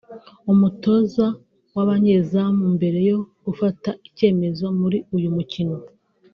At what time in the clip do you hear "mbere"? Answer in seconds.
2.75-2.99